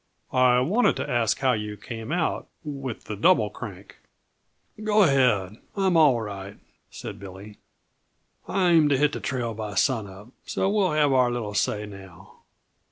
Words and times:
"I 0.33 0.61
wanted 0.61 0.95
to 0.95 1.07
ask 1.07 1.37
how 1.37 1.51
you 1.51 1.77
came 1.77 2.11
out 2.11 2.47
with 2.63 3.03
the 3.03 3.15
Double 3.15 3.51
Crank." 3.51 3.97
"Go 4.83 5.03
ahead; 5.03 5.57
I'm 5.77 5.95
all 5.95 6.19
right," 6.19 6.57
said 6.89 7.19
Billy. 7.19 7.59
"I 8.47 8.71
aim 8.71 8.89
to 8.89 8.97
hit 8.97 9.11
the 9.11 9.19
trail 9.19 9.53
by 9.53 9.75
sun 9.75 10.07
up, 10.07 10.29
so 10.43 10.67
we'll 10.71 10.93
have 10.93 11.13
our 11.13 11.29
little 11.29 11.53
say 11.53 11.85
now." 11.85 12.39